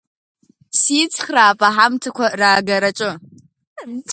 [0.79, 3.09] Сицхраап аҳамҭақәа раагараҿы.